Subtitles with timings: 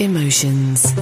[0.00, 0.94] Emotions.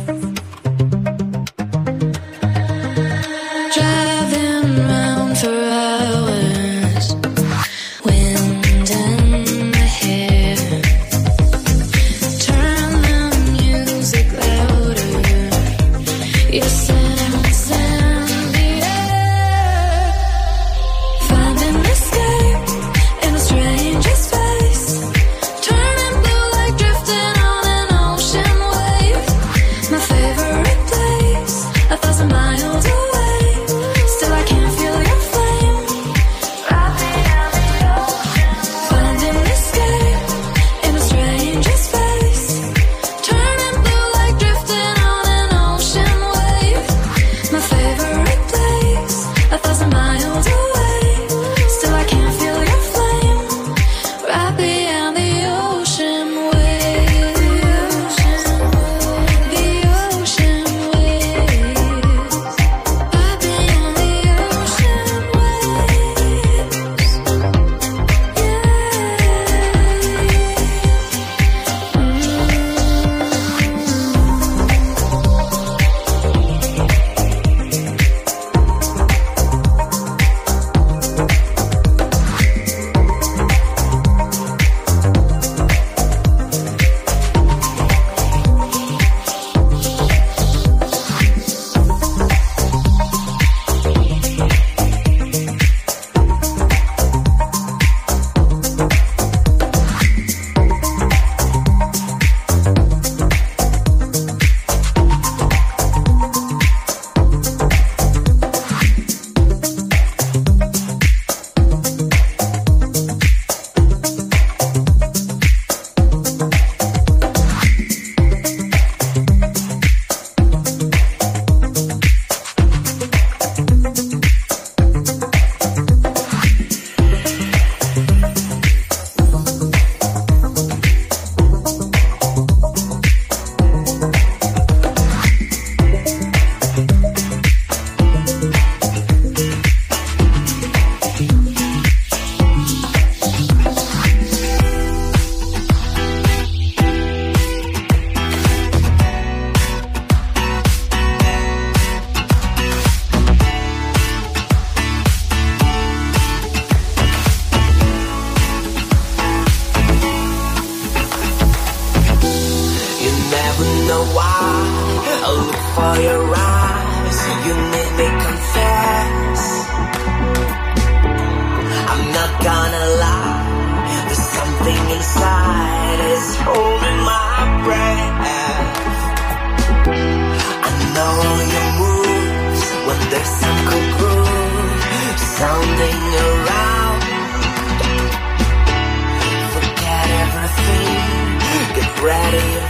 [192.37, 192.66] Yeah.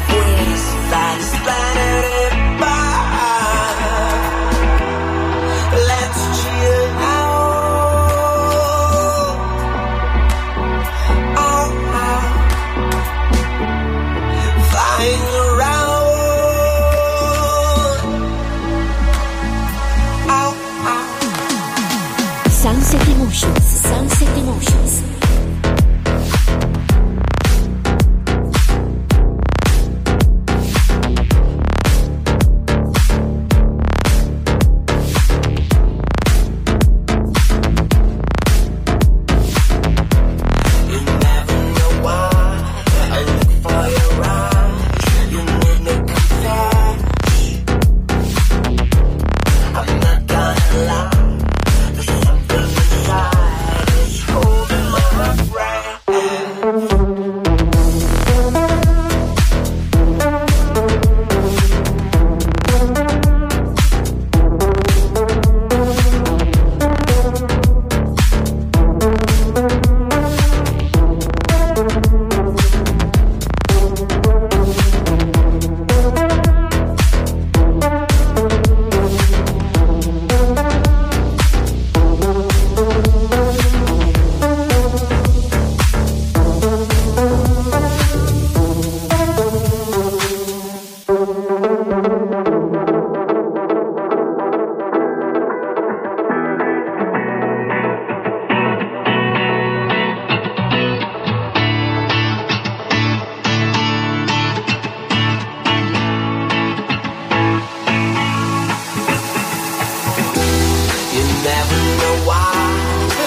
[112.00, 112.66] a while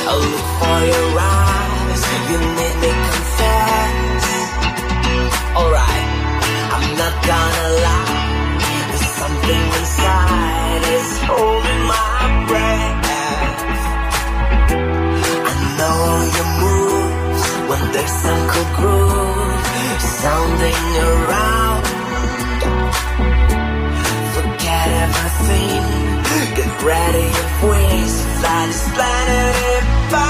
[0.09, 2.01] I look for your eyes.
[2.29, 4.25] You made me confess.
[5.59, 6.07] Alright,
[6.75, 8.61] I'm not gonna lie.
[8.89, 10.83] There's something inside.
[11.29, 13.05] Holding my breath.
[15.49, 15.99] I know
[17.69, 19.63] When there's some cool groove.
[20.21, 21.83] Sounding around.
[24.35, 26.08] Forget everything.
[26.81, 28.23] Ready if wings
[29.25, 30.29] to fly.